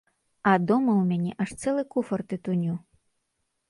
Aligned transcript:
А 0.51 0.53
дома 0.71 0.91
ў 0.95 1.03
мяне 1.11 1.31
аж 1.47 1.55
цэлы 1.61 1.87
куфар 1.93 2.19
тытуню. 2.31 2.73